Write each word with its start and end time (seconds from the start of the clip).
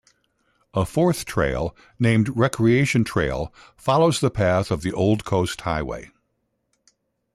A 0.73 0.83
fourth 0.83 1.25
trail, 1.25 1.75
named 1.99 2.35
Recreation 2.35 3.03
Trail, 3.03 3.53
follows 3.77 4.19
the 4.19 4.31
path 4.31 4.71
of 4.71 4.81
the 4.81 4.91
Old 4.93 5.25
Coast 5.25 5.61
Highway. 5.61 6.09